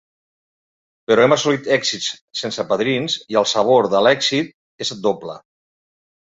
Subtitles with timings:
[1.11, 2.07] Però hem assolit èxits
[2.41, 4.53] sense padrins i el sabor de l’èxit
[4.87, 5.41] és doble.